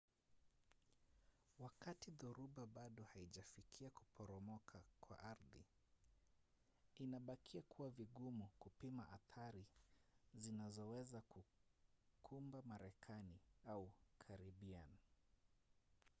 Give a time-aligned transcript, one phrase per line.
[1.59, 5.65] wakati dhoruba bado haijafikia kuporomoka kwa ardhi
[6.95, 9.65] inabakia kuwa vigumu kupima athari
[10.33, 14.89] zinazoweza kukumba marekani au karibian